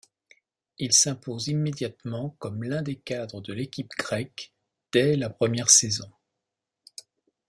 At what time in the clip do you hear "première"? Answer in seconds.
5.29-5.69